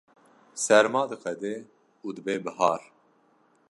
serma 0.63 1.01
diqede 1.11 1.55
û 2.05 2.07
dibe 2.15 2.35
bihar 2.45 2.81